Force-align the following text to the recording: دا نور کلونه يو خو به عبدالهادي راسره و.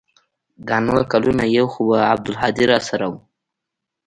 دا 0.67 0.77
نور 0.85 1.01
کلونه 1.11 1.43
يو 1.57 1.65
خو 1.73 1.81
به 1.89 1.99
عبدالهادي 2.13 2.65
راسره 2.71 3.07
و. 3.11 3.13